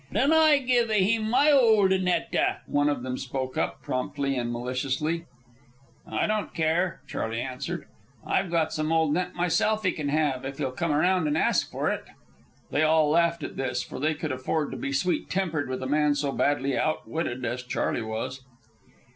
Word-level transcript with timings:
"Den 0.11 0.33
I 0.33 0.57
give 0.57 0.89
a 0.89 0.95
heem 0.95 1.29
my 1.29 1.51
old 1.51 1.91
a 1.91 1.99
net 1.99 2.33
a," 2.33 2.61
one 2.65 2.89
of 2.89 3.03
them 3.03 3.19
spoke 3.19 3.55
up, 3.55 3.83
promptly 3.83 4.35
and 4.35 4.51
maliciously. 4.51 5.25
"I 6.09 6.25
don't 6.25 6.55
care," 6.55 7.01
Charley 7.07 7.39
answered. 7.39 7.85
"I've 8.25 8.49
got 8.49 8.73
some 8.73 8.91
old 8.91 9.13
net 9.13 9.35
myself 9.35 9.83
he 9.83 9.91
can 9.91 10.09
have 10.09 10.43
if 10.43 10.57
he'll 10.57 10.71
come 10.71 10.91
around 10.91 11.27
and 11.27 11.37
ask 11.37 11.69
for 11.69 11.91
it." 11.91 12.05
They 12.71 12.81
all 12.81 13.11
laughed 13.11 13.43
at 13.43 13.57
this, 13.57 13.83
for 13.83 13.99
they 13.99 14.15
could 14.15 14.31
afford 14.31 14.71
to 14.71 14.75
be 14.77 14.91
sweet 14.91 15.29
tempered 15.29 15.69
with 15.69 15.83
a 15.83 15.87
man 15.87 16.15
so 16.15 16.31
badly 16.31 16.75
outwitted 16.75 17.45
as 17.45 17.61
Charley 17.61 18.01
was. 18.01 18.41